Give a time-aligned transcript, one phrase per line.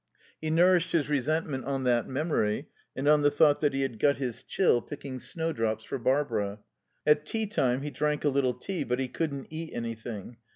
[0.41, 4.17] He nourished his resentment on that memory and on the thought that he had got
[4.17, 6.57] his chill picking snowdrops for Barbara.
[7.05, 10.37] At tea time he drank a little tea, but he couldn't eat anything.